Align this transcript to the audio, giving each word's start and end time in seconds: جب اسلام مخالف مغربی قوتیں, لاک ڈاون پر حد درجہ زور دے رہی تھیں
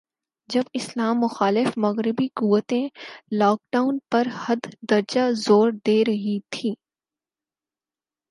جب 0.49 0.63
اسلام 0.73 1.19
مخالف 1.19 1.77
مغربی 1.77 2.27
قوتیں, 2.35 2.87
لاک 3.31 3.59
ڈاون 3.71 3.99
پر 4.11 4.27
حد 4.45 4.67
درجہ 4.89 5.29
زور 5.37 5.71
دے 5.85 6.03
رہی 6.07 6.39
تھیں 6.49 6.73